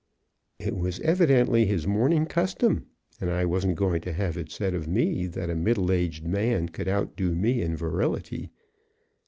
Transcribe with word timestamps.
It 0.57 0.75
was 0.75 0.99
evidently 1.01 1.67
his 1.67 1.85
morning 1.85 2.25
custom 2.25 2.87
and 3.19 3.29
I 3.29 3.45
wasn't 3.45 3.75
going 3.75 4.01
to 4.01 4.13
have 4.13 4.35
it 4.35 4.49
said 4.49 4.73
of 4.73 4.87
me 4.87 5.27
that 5.27 5.51
a 5.51 5.55
middle 5.55 5.91
aged 5.91 6.25
man 6.25 6.69
could 6.69 6.87
outdo 6.87 7.35
me 7.35 7.61
in 7.61 7.75
virility. 7.77 8.49